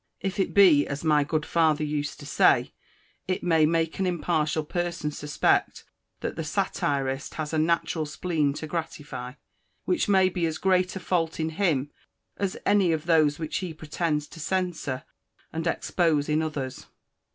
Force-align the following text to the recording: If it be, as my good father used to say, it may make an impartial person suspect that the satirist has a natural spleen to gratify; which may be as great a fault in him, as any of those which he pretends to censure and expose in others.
If 0.19 0.39
it 0.39 0.55
be, 0.55 0.87
as 0.87 1.03
my 1.03 1.23
good 1.23 1.45
father 1.45 1.83
used 1.83 2.19
to 2.21 2.25
say, 2.25 2.73
it 3.27 3.43
may 3.43 3.67
make 3.67 3.99
an 3.99 4.07
impartial 4.07 4.65
person 4.65 5.11
suspect 5.11 5.83
that 6.21 6.35
the 6.35 6.43
satirist 6.43 7.35
has 7.35 7.53
a 7.53 7.59
natural 7.59 8.07
spleen 8.07 8.53
to 8.53 8.65
gratify; 8.65 9.33
which 9.85 10.09
may 10.09 10.27
be 10.27 10.47
as 10.47 10.57
great 10.57 10.95
a 10.95 10.99
fault 10.99 11.39
in 11.39 11.49
him, 11.49 11.91
as 12.37 12.57
any 12.65 12.91
of 12.91 13.05
those 13.05 13.37
which 13.37 13.57
he 13.57 13.75
pretends 13.75 14.25
to 14.29 14.39
censure 14.39 15.03
and 15.53 15.67
expose 15.67 16.27
in 16.29 16.41
others. 16.41 16.87